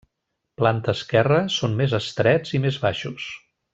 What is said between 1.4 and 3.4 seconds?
són més estrets i més baixos.